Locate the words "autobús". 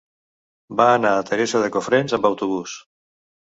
2.33-2.77